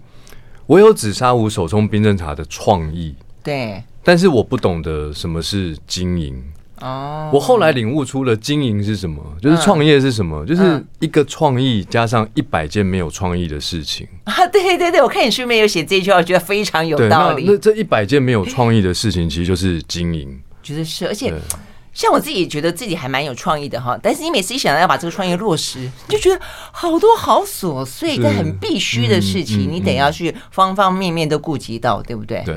[0.66, 6.42] 我有紫砂壶手冲冰镇茶的创意，对，但是我不懂得什么是经营。
[6.82, 14.46] 哦，我后来领悟出了经营是什么，就是创业是什么，就是一个创意加上一百件没有创意的事情啊！
[14.48, 17.46] 对对对，我看你书里面有写这句话，我觉得非常有道理。
[17.48, 21.08] 那这一百件没有创意的事情，其实就是经营， 觉得是。
[21.08, 21.34] 而且
[21.94, 26.40] 像我自己觉得自己还蛮有创意的哈，但是你每次一想到要把这个创业落实，你就觉得
[26.72, 32.44] 好多好琐碎但很必须的事情，你得要去方方面面都顾及到，对不对？
[32.46, 32.56] 对，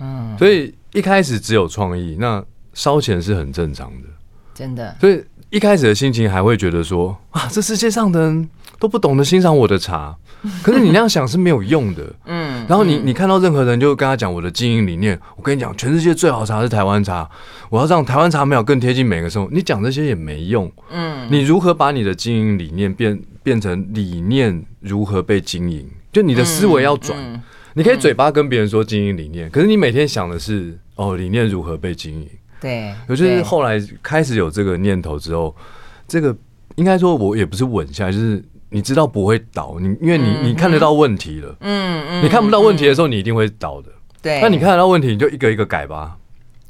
[0.00, 0.36] 嗯。
[0.36, 2.44] 所以一开始只有创意，那。
[2.76, 4.08] 烧钱是很正常的，
[4.54, 4.94] 真的。
[5.00, 10.14] 所以一开始的心情还会觉得说啊，这世界上的人都不懂得欣赏我的茶。
[10.62, 12.66] 可是你那样想是没有用的， 嗯。
[12.68, 17.28] 然后你你看到任何人就跟他讲我的经营理念，我跟你讲，全世界最好茶是台湾茶，
[17.70, 19.50] 我要让台湾茶苗更贴近每个生活。
[19.50, 21.26] 你讲这些也没用，嗯。
[21.30, 25.88] 你如何把你的经营理念变变成理念如何被经营？
[26.12, 27.42] 就你的思维要转。
[27.72, 32.28] 你可以嘴巴跟别人说经营理念，可是你每天想的是哦，理念如何被经营。
[32.60, 35.54] 对，可是后来开始有这个念头之后，
[36.08, 36.34] 这个
[36.76, 43.88] 应该说我也不是稳下来，就是你知道不会倒，你因为你你看得到问题了，嗯嗯，你看不到问题的时候，你一定会倒的。
[44.22, 46.16] 对，那你看得到问题，你就一个一个改吧。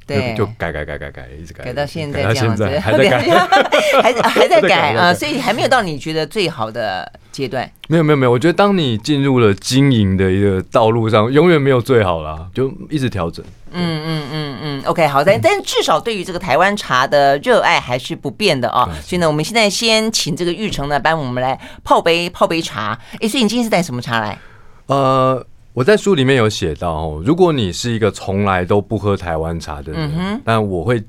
[0.07, 3.18] 对，就改改改改改，一直改，改到现在这样子，还在改，
[4.01, 4.92] 还 还在改。
[4.94, 7.70] 啊，所以还没有到你觉得最好的阶段。
[7.88, 13.44] 没有没有没有，我觉得当你进入了经营的一个道路上，永远没有最好啦，就一直调整。
[13.72, 18.88] 嗯嗯嗯嗯，OK，好的，但至少对于这个台湾茶的热爱还是不变的啊。
[19.03, 22.99] 所以呢，我们现在先请这个玉成呢帮我们来泡杯泡杯茶。
[23.20, 24.38] 哎，所以你今天是带什么茶来？
[24.87, 25.46] 呃。
[25.77, 31.05] 我在书里面有写到哦，如果你是一个从来都不喝台湾茶的人，嗯，但我会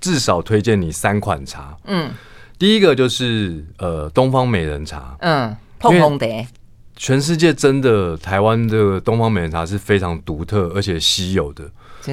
[0.00, 1.76] 至少推荐你三款茶。
[1.86, 2.12] 嗯，
[2.56, 5.56] 第一个就是呃东方美人茶，嗯，
[5.90, 6.46] 碰碰的。
[6.96, 11.64] 全世界真的台湾的东方美人茶是非常独特而且稀有的，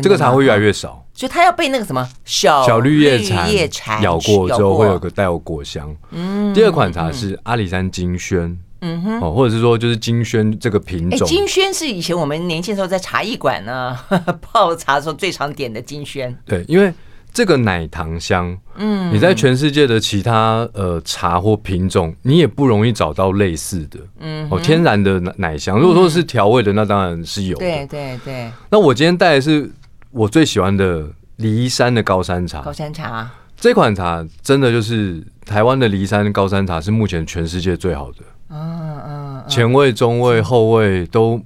[0.01, 1.05] 这个茶会越来越少。
[1.13, 5.95] 就它要被那个什么小小绿叶蝉咬过之后会有个带有果香。
[6.09, 8.57] 嗯，第二款茶是阿里山金萱。
[8.83, 11.27] 嗯哼，哦，或者是说，就是金萱这个品种。
[11.27, 13.95] 金萱是以前我们年轻时候在茶艺馆呢
[14.41, 16.35] 泡茶的时候最常点的金萱。
[16.47, 16.91] 对，因为
[17.33, 23.99] 这个奶糖香，嗯，你在全世界的其他呃茶或品种，你也不容易找到类似的。
[24.19, 27.65] 嗯，哦，天然的奶奶香，如果说是调味的，那当然是有的。
[27.65, 28.51] 对对对。
[28.69, 29.71] 那我今天带的是
[30.11, 31.05] 我最喜欢的
[31.37, 32.61] 梨山的高山茶。
[32.61, 38.17] 高山茶这款茶真的就是台湾的梨山高山茶，是目前全世界最好的。
[38.49, 41.41] 嗯嗯，前味、中味、后味都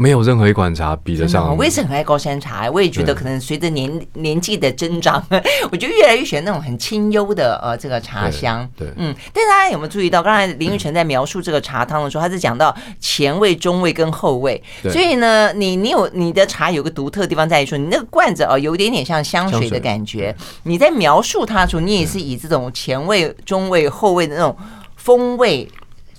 [0.00, 1.54] 没有任何一款茶比得上。
[1.54, 5.22] 我也是很爱高山茶，我也觉得可能随着年年纪的增长，
[5.70, 8.66] 我就越来越喜欢那种很清幽的呃这个茶香。
[8.74, 9.14] 对，嗯。
[9.34, 14.62] 但是大家有没有注意到，刚才林玉成在描述这个茶汤的时候，他是讲到前味、中味跟后味。
[14.84, 20.34] 所以呢，你你有你的茶有个独特的地方在于说，你那个罐子哦，有一点点像香水的感觉。
[20.62, 24.56] 你在描述它的时候，你也是以这种前味、中味、后味的那种
[24.96, 25.68] 风味。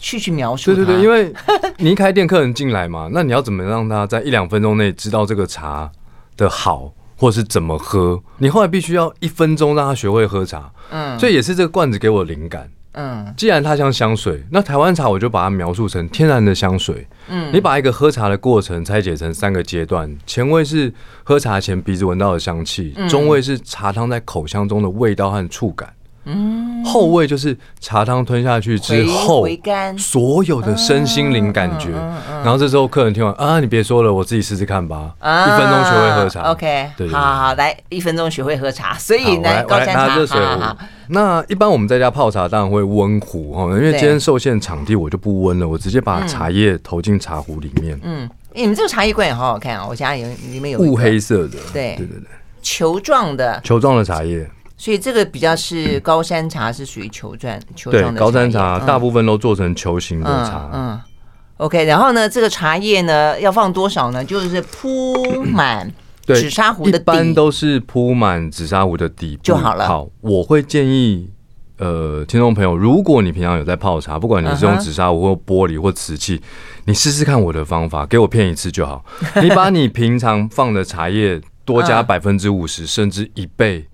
[0.01, 0.73] 去去描述。
[0.73, 1.31] 对对对，因为
[1.77, 5.89] 你一开店，客人进来嘛，那你要怎么让他在一两分钟内知道这个茶
[6.35, 8.21] 的好，或是怎么喝？
[8.39, 10.69] 你后来必须要一分钟让他学会喝茶。
[10.89, 12.69] 嗯，所以也是这个罐子给我灵感。
[12.93, 17.07] 嗯，既然它像香水，那台湾茶我就把它描述成天然的香水。
[17.29, 25.89] 嗯，你把一个喝茶的过程拆解成三个阶段：前味是喝茶前鼻子闻到的香气，中味是茶汤在口腔中的味道和触感。
[26.25, 29.47] 嗯，后味就是茶汤吞下去之后，
[29.97, 31.89] 所有的身心灵感觉。
[32.43, 35.13] 然后这时候客人听完啊，你别说了，我自己试试看吧。
[35.19, 36.41] 一分钟学会喝茶。
[36.51, 38.93] OK，对，好好好，来一分钟学会喝茶。
[38.97, 40.62] 所以呢，高山茶，拿热水壶。
[41.07, 47.99] 那一般我们在家泡茶当然会温壶哈，因为今天受限场地，我就不温了，我直接把茶叶投进茶壶里面。
[48.03, 52.27] 嗯，你们这个茶叶罐也好好看啊，我家里里面有雾黑色的，对对对对，
[52.62, 54.47] 球状的球状的茶叶。
[54.81, 58.11] 所以这个比较是高山茶，是属于球状球状的。
[58.13, 60.71] 对，高山茶大部分都做成球形的茶。
[60.73, 60.99] 嗯
[61.57, 61.85] ，OK。
[61.85, 64.25] 然后呢，这个茶叶呢要放多少呢？
[64.25, 65.87] 就是铺满
[66.25, 69.87] 紫砂壶的底，一般都是铺满紫砂壶的底部就好了。
[69.87, 71.29] 好，我会建议
[71.77, 76.41] 呃，听众朋友，如果你平常有在泡茶，不管你是用紫砂壶或玻璃或瓷器，
[76.85, 79.05] 你试试看我的方法，给我骗一次就好。
[79.43, 83.85] 你把你平常放的茶叶多加 百分之五十，甚至一倍。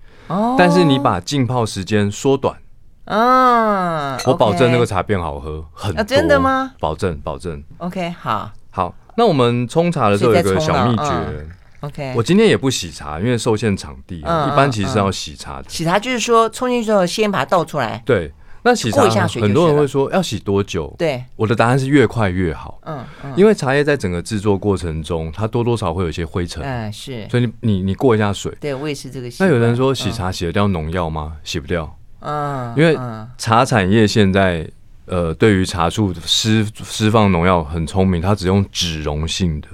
[0.58, 2.56] 但是你把浸泡时间缩短，
[3.04, 6.04] 嗯，我保证那个茶变好喝很多。
[6.04, 6.72] 真的吗？
[6.78, 7.62] 保证，保证。
[7.78, 8.94] OK，好，好。
[9.16, 11.48] 那我们冲茶的时候有个小秘诀。
[11.80, 15.68] OK，我今天也不洗茶，因为受限场地，一般其实是要洗茶的。
[15.68, 18.02] 洗茶就是说冲进去之后先把它倒出来。
[18.04, 18.32] 对。
[18.68, 20.94] 那洗茶很多人会说要洗多久？
[20.98, 22.78] 对，我的答案是越快越好。
[22.84, 26.62] 嗯嗯，因为茶叶在整个制作过程中，它多多少会有一些灰尘。
[26.62, 27.26] 嗯，是。
[27.30, 28.54] 所以你你你过一下水。
[28.60, 29.30] 对，我也是这个。
[29.40, 31.38] 那有人说洗茶洗得掉农药吗？
[31.42, 31.98] 洗不掉。
[32.20, 32.94] 嗯，因为
[33.38, 34.68] 茶产业现在
[35.06, 39.68] 呃，对于茶树施施放农药很聪明，它只用脂溶性的。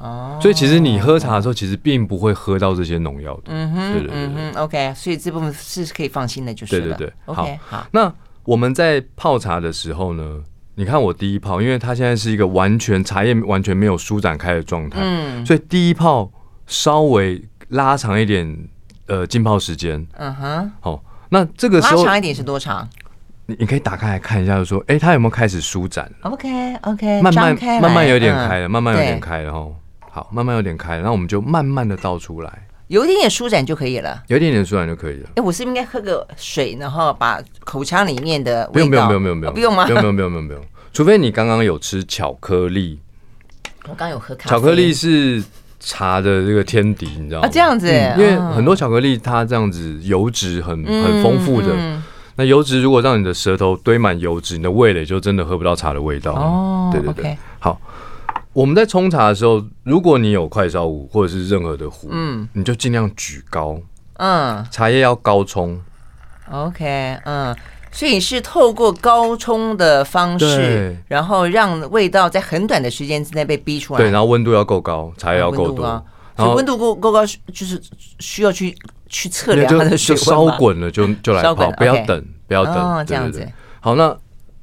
[0.00, 0.38] 哦。
[0.40, 3.42] 所以其实你喝茶的时候，其实并不会喝到这些农药的。
[3.46, 4.52] 嗯哼，对对对。
[4.52, 6.78] OK，所以这部分是可以放心的，就是。
[6.78, 7.12] 对对对。
[7.26, 7.86] OK，好。
[7.92, 8.12] 那
[8.44, 10.40] 我们在泡茶的时候呢，
[10.74, 16.30] 你看我第一泡，因为它现在是一个完全茶叶完全没有舒展开的状态，嗯，所以第一泡
[16.66, 18.68] 稍微拉长一点，
[19.06, 22.88] 呃，浸泡时间，嗯哼，好，那这个时候拉长一点是多长？
[23.46, 29.68] 你你可以打开来看一下，就说，哎，它有没有开始舒展？OK OK，慢慢慢慢有点开了，慢慢有点开了，哈，
[30.10, 32.66] 好，慢慢有点开了，那我们就慢慢的倒出来。
[32.88, 35.30] 有一点点舒展就可以了，有一点点舒展就可以了。
[35.36, 39.84] 哎，我是不是应该喝个水，然后把口腔里面的不用不用不用不用不用不用吗？
[39.84, 42.98] 不用不用不用不用，除非你刚刚有吃巧克力。
[43.88, 44.56] 我刚有喝咖啡。
[44.56, 45.40] 巧克力是
[45.78, 47.48] 茶的这个天敌，你知道吗？
[47.48, 51.68] 这样子，因为很多巧克力它这样子油脂很很丰富的，
[52.34, 56.32] 那油脂如果让你的舌头堆满油脂，你的味蕾就真的喝不到茶的味道。
[56.32, 57.80] 哦，对对对，好。
[58.52, 63.80] 我们在冲茶的时候，如果你有快烧壶或者是任何的壶，嗯，你就尽量举高，
[64.14, 65.80] 嗯，茶叶要高冲
[66.50, 67.56] ，OK，嗯，
[67.92, 70.96] 所以是透过高冲的方式，对。
[71.06, 76.04] 然后让味道在很短的时间之内被逼出来，对，然后温度要够高，茶叶要够多，
[76.56, 77.80] 温度够够高，就是
[78.18, 83.46] 需要去去测量它的水温，烧滚了就就来泡，不要等不要等，哦、这样子。
[83.78, 84.16] 好，那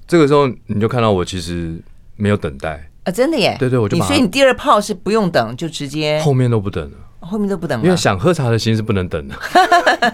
[0.05, 1.81] 这个时候你就看到我其实
[2.17, 2.89] 没有等待。
[3.07, 3.55] 啊，真的耶！
[3.57, 4.05] 对对，我就把。
[4.05, 6.19] 所以你第二泡是不用等，就直接。
[6.19, 6.97] 后面都不等了。
[7.21, 7.85] 后面都不等了。
[7.85, 9.35] 因为想喝茶的心是不能等的。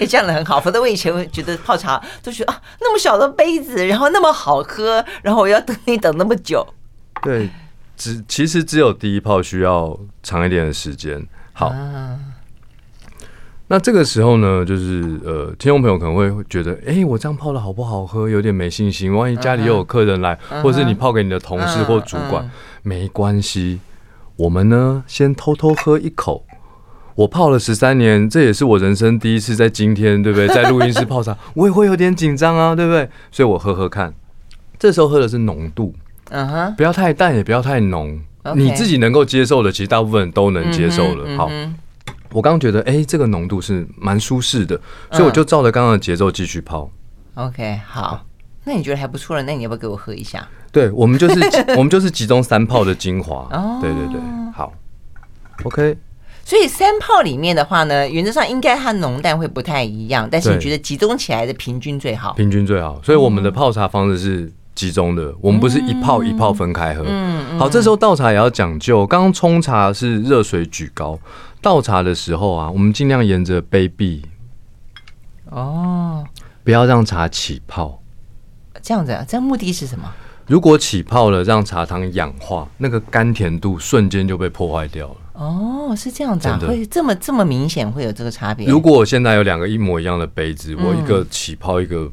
[0.00, 0.58] 哎，这样的很好。
[0.60, 6.66] 否则我以前会觉得泡茶都觉得啊，那么小的杯子，然后那么好喝，然后我要等你等那么久。
[7.22, 7.50] 对，
[7.94, 11.22] 只其实只有第一泡需要长一点的时间。
[11.52, 11.66] 好。
[11.66, 12.18] 啊
[13.70, 18.26] 那这个时候呢，就是呃，听众朋友可能会觉得，哎，我这样泡的好不好喝？
[18.26, 19.14] 有点没信心。
[19.14, 22.50] 万一家里又有客人来，或者是你泡给你的同事或主管，
[22.82, 23.80] 没关系。
[24.36, 26.46] 我们呢，先偷偷喝一口。
[27.14, 30.48] 我泡了十三年，这也是我人生第一次在今天，对不对？
[30.54, 33.06] 在录音室泡茶，我也会有点紧张啊，对不对？
[33.30, 34.14] 所以我喝喝看。
[34.78, 35.92] 这时候喝的是浓度，
[36.30, 38.18] 嗯哼，不要太淡，也不要太浓，
[38.54, 41.36] 你自己能够接受的，其实大部分人都能接受了。
[41.36, 41.50] 好。
[42.32, 44.80] 我刚刚觉得，哎，这个浓度是蛮舒适的，
[45.12, 46.90] 所以我就照着刚刚的节奏继续泡。
[47.34, 48.24] OK，好，
[48.64, 49.42] 那你觉得还不错了？
[49.42, 50.46] 那你要不要给我喝一下？
[50.70, 51.40] 对，我们就是
[51.78, 53.48] 我们就是集中三泡的精华。
[53.50, 54.20] 哦，对对对，
[54.52, 54.72] 好
[55.64, 55.96] ，OK。
[56.44, 62.32] 所以三泡里面的话呢，原则上应该它浓淡会不太一样，但是你觉得集中起来的平均最好？
[62.32, 63.00] 平均最好。
[63.02, 67.04] 所以我们的泡茶方式是集中的，我们不是一泡一泡分开喝。
[67.06, 69.06] 嗯，好，这时候倒茶也要讲究。
[69.06, 71.18] 刚刚冲茶是热水举高。
[71.60, 74.24] 倒茶的时候啊，我们尽量沿着杯壁
[75.50, 76.24] 哦，
[76.62, 78.02] 不要让茶起泡。
[78.82, 80.08] 这样子啊，这样目的是什么？
[80.46, 85.16] 如果起泡了，让茶汤氧化，那个甘甜度瞬间就被破坏掉了。
[85.34, 88.66] 哦，是这样子啊，会这么这么明显会有这个差别？
[88.66, 92.10] 如果我现在有两个一模一样的杯子，我一个起泡，一个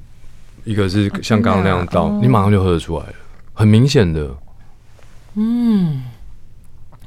[0.63, 3.13] 一个是像刚刚那样倒，你马上就喝得出来了，
[3.53, 4.35] 很明显的。
[5.35, 6.03] 嗯。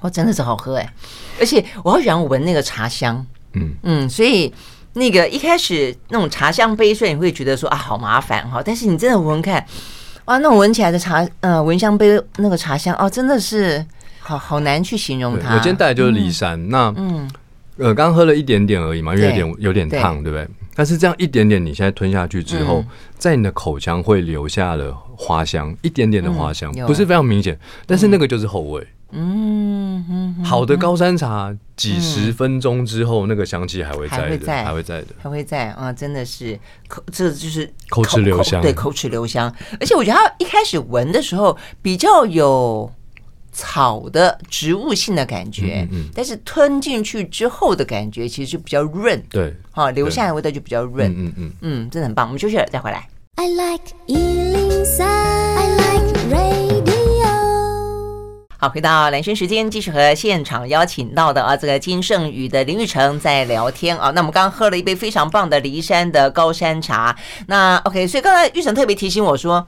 [0.01, 0.95] 哦，真的是好喝哎，
[1.41, 3.75] 而且我好喜欢闻那个茶香，嗯。
[3.83, 4.53] 嗯，所以
[4.95, 9.65] 那个一开始那种茶香杯，所以你会觉得说啊，好麻烦哈，但是你真的闻闻看，
[10.27, 13.85] 哇，那种闻起来的茶，呃，闻香杯那个茶香哦，真的是
[14.21, 15.55] 好好难去形容它。
[15.55, 17.31] 我今天带的就是骊山，嗯、那嗯。
[17.81, 20.45] 呃，刚喝了一点点而已嘛，因为有点有点烫，对不对？
[20.75, 27.57] 但是这样一点点，你现在吞下去之后，嗯、在你的口腔会留下了花香，一点点的花香，嗯、不是非常明显，
[27.87, 28.83] 但是那个就是后味。
[28.83, 35.93] 嗯，嗯好的高山茶，几十分钟之后，那个香气还会在的，还会在，还会在的，还会在啊！
[35.93, 39.53] 真的是口，这就是口齿留香，对，口齿留香。
[39.81, 42.91] 而且我觉得它一开始闻的时候比较有
[43.51, 52.27] 草的植物性的感觉，嗯，但是吞进去之后的感觉其实就比较润，对，好，留下来的味道就比较润，嗯嗯嗯，嗯，真的很棒。
[52.27, 53.09] 我们休息了再回来。
[53.37, 53.85] I like
[58.61, 64.11] 好，回到男生时间，继续和现场邀请到的啊，这个金盛宇的林玉成在聊天啊。
[64.11, 67.17] 那我们刚刚喝了一杯非常棒的骊山的高山茶。
[67.47, 69.65] 那 OK，所以刚才玉成特别提醒我说。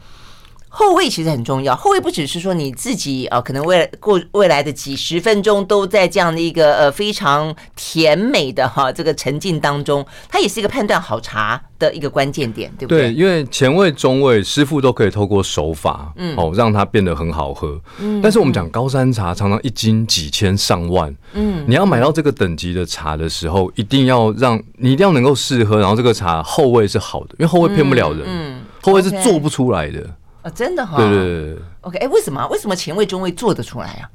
[0.73, 13.13] 后味其实很重要，后味不只是说你自己啊，可能未来过未来的几十分钟都在这样的一个呃非常甜美的哈这个沉浸当中，它也是一个判断好茶的一个关键点，对不对？
[13.13, 17.77] 对，因为前味、中味，师傅都可以透过手法，嗯，哦，让它变得很好喝。
[17.99, 30.07] 嗯，但是我们讲高山茶，常常一斤几千上万，嗯，你要买到这个等级的茶的时候，一定要让你一定要能够试喝，然后这个茶后味是好的，因为后味骗不了人，嗯，后味是做不出来的。
[30.43, 30.99] 啊、哦，真的哈、哦！
[30.99, 32.47] 对对对 OK，哎，为什么？
[32.49, 34.11] 为什么前味、中味做得出来啊？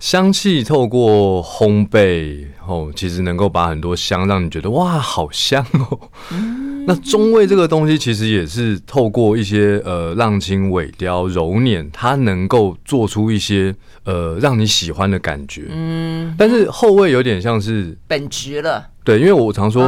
[0.00, 6.10] 香气透过烘焙哦，其实能够把很多香让你觉得哇，好香哦。
[6.32, 15.66] 嗯、 那中味这个东西，其实也是透过一些呃浪青、尾雕、揉捻，它能够做出一些呃让你喜欢的感觉。
[15.70, 18.88] 嗯，但是后味有点像是本质了。
[19.04, 19.84] 对，因为我常说，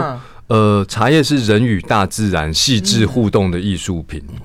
[0.46, 4.22] 嗯、呃，茶叶是人与大自然细致互动的艺术品。
[4.28, 4.36] 嗯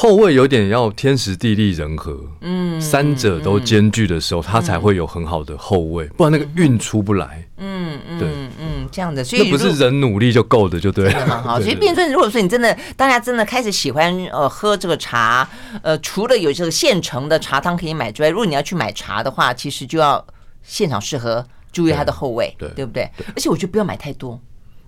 [0.00, 7.46] 后味有点要天时地利人和，嗯，三者都兼具的时候，它才会有很好的后味，不然那个韵出不来。
[7.58, 8.26] 嗯嗯，对，
[8.58, 11.42] 嗯，这样的，所以那不是人努力就够的，就对了。
[11.42, 15.46] 好， 所以变成如果说你真的大家真的开始喜欢呃喝这个茶，
[15.82, 20.26] 呃，除了有这个现成的茶汤可以买之外，如果你要去买茶的话，其实就要
[20.62, 23.06] 现场试喝，注意它的后味，对，对不对？
[23.26, 24.40] 而且我觉得不要买太多。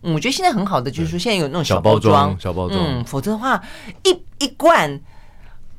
[0.03, 3.63] 嗯，我觉得现在很好的就是说，现在有那种小包装，小包装，嗯，否则的话，
[4.05, 5.01] 一一罐，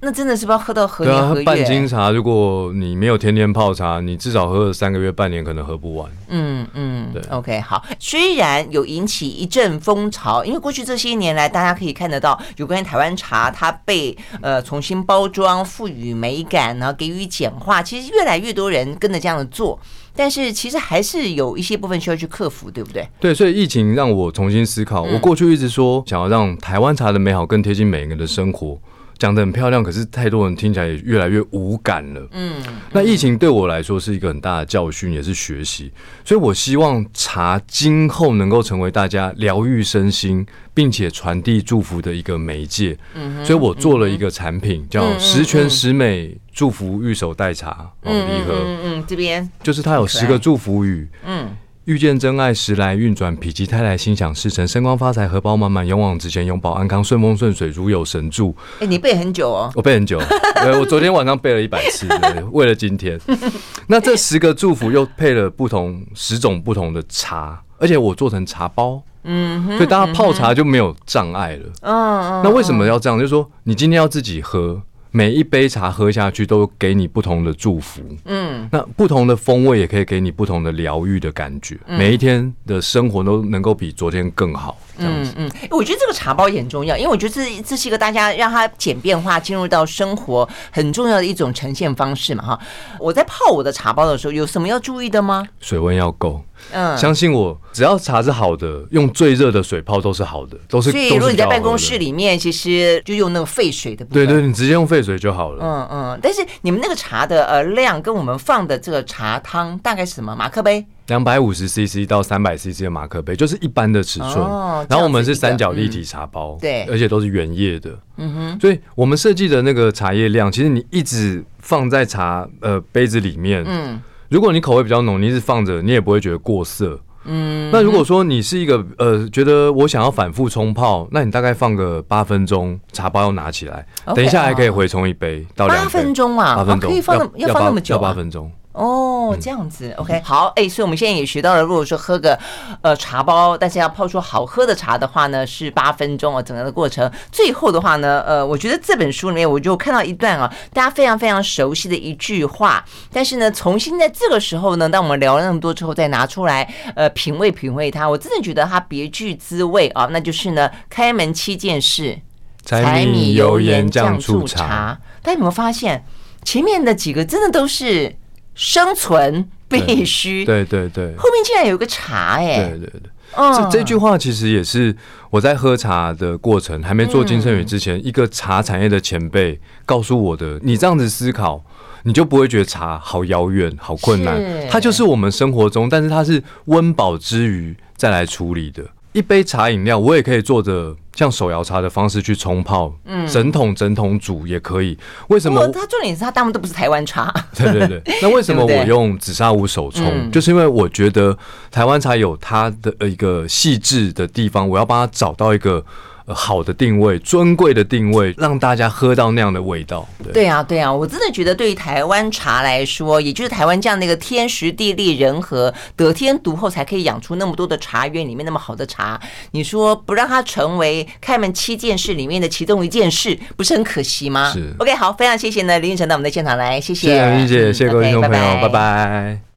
[0.06, 1.46] 那真的是不知道喝到何年何月。
[1.46, 6.12] 半斤茶，如果你没有天天泡茶，你至少喝了三个月、半年，可能喝不完。
[6.28, 7.22] 嗯嗯，对。
[7.30, 19.80] OK，好，虽然有引起一阵风潮，因为过去这些年来，大家可以看得到，有关于台湾茶，它被呃重新包装、赋予美感，然后给予简化，其实越来越多人跟着这样的做。
[20.16, 23.08] 但是其实还是有一些部分需要去克服，对不对？
[23.22, 25.08] 对，所以疫情让我重新思考。
[25.08, 28.78] 嗯、我过去一直说想要让台湾茶的美好更贴近每个人的生活。
[29.24, 32.28] 讲的很漂亮，可是太多人听起来也越来越无感了。
[32.34, 32.62] 嗯，
[32.92, 35.90] 那疫情对我来说是一个很大的教训，也是学习。
[36.26, 42.98] 所以我希望茶今后能够成为大家疗愈身心，并且传递祝福的一个媒介。
[43.16, 48.54] 嗯，所以我做了一个产品，叫十全十美祝福玉手代茶哦礼盒。
[48.66, 51.08] 嗯嗯，这边就是它有十个祝福语。
[51.26, 51.48] 嗯。
[51.86, 58.56] 遇见真爱，时来运转，否极泰来，心想事成，升官发财，荷包满满，勇往直前，永保安康，顺风顺水，如有神助。
[58.76, 60.18] 哎、欸，你背很久哦，我背很久，
[60.62, 63.20] 对，我昨天晚上背了一百次，对，为了今天。
[63.88, 71.66] 那这十个祝福又配了不同十种不同的茶，而且我做成茶包，嗯，所以大家泡茶就没有障碍了。
[71.82, 72.42] 嗯嗯。
[72.46, 73.20] 那为什么要这样？
[73.20, 74.82] 就是说，你今天要自己喝。
[75.16, 84.76] 每一杯茶喝下去都给你不同的祝福，嗯，那不同的风味也可以给你不同的疗愈的感觉，每一天的生活都能够比昨天更好。
[84.98, 92.60] 嗯嗯，我觉得这个茶包也很重要，因为我觉得这这是一个大家让它简便化进入到生活很重要的一种呈现方式嘛哈。
[93.00, 95.48] 我在泡我的茶包的时候，有什么要注意的吗？
[95.60, 100.92] 水温要够，嗯，相信我，只要茶是好的，用最热的水泡都是好的，都是。
[100.92, 105.64] 所以如果你在办公室里面，其实就用那个沸水的部分，对对，你直接用沸水就好了。
[105.64, 110.36] 嗯嗯，但是你们那个茶的呃量跟我们放的这个茶汤大概是什么？
[110.36, 110.86] 马克杯？
[111.08, 114.36] 两百五十 CC 到三百 CC 的马克杯，就是一般的尺寸。
[114.38, 117.92] 哦、然后我们是三角立体茶包，嗯、对，而且都是原叶的。
[118.16, 124.02] 嗯哼，所以我们设计的那个茶叶量，其实你一直放在茶呃杯子里面，嗯，
[124.34, 127.00] 如果你口味比较浓，你一直放着，你也不会觉得过涩。
[127.26, 135.84] 嗯，那如果说你是一个呃觉得我想要反复冲泡，那你大概放个八分钟，茶包要拿起来，okay, 等一下还可以回冲一杯到两杯。
[135.84, 137.98] 八分钟嘛，八分钟、啊、可以放要，要放那么久、啊？
[137.98, 138.52] 要八分钟。
[138.74, 142.38] 哦，这样子，OK，好，哎，所以我们现在也学到了，如果说喝个
[142.82, 147.10] 呃茶包，但是要泡出好喝的茶的话呢，是八分钟哦，整个的过程。
[147.32, 162.20] 最后的话呢，呃，我觉得这本书里面我就看到一段啊，大家非常非常熟悉的一句话，但是呢，重新在这个时候呢，当我们聊了那么多之后，再拿出来呃品味品味它，我真的觉得它别具滋味啊，那就是呢，开门七件事，
[162.66, 165.00] 柴米油盐酱醋茶。
[165.22, 166.04] 大家有没有发现
[166.44, 168.16] 前面的几个真的都是？
[168.56, 173.02] 生存必须，对对对，后面竟然有个茶哎，对对对，
[173.36, 174.96] 这这句话其实也是
[175.32, 180.60] 我在喝茶的过程，还没做金生宇之前，一个茶产业的前辈告诉我的。
[180.62, 181.64] 你这样子思考，
[182.04, 184.40] 你就不会觉得茶好遥远、好困难，
[184.70, 188.84] 它就是我们生活中，但是它是温饱之余再来处理的。
[189.14, 194.98] 一杯茶饮料，我也可以做的像手摇茶的方式去冲泡，嗯，整桶整桶煮也可以。
[195.28, 195.68] 为什么？
[195.70, 197.34] 它重点是它大部分都不是台湾茶。
[197.56, 198.02] 对 对对。
[198.22, 200.06] 那为什么我用紫砂壶手冲？
[200.06, 201.38] 嗯、就是因为我觉得
[201.72, 205.84] 台湾茶有它的一个细致的地方，我要帮它找到一个。
[206.28, 210.08] 好的定位，尊贵的定位，让大家喝到那样的味道。
[210.24, 219.20] 对，对啊，对啊，我真的觉得，对于台湾茶来说，也就是台湾这样的一个天时地利人和，得天独厚，才可以养出那么多的茶园里面那么好的茶。
[219.52, 224.52] 你说不让它成为开门七件事里面的其中一件事，不是很可惜吗？
[224.54, 224.74] 是。
[224.80, 227.08] OK，好，非常谢谢呢，林玉成到我们的现场来，谢谢。
[227.08, 229.44] 谢谢林姐，谢谢各位听众朋友，拜拜。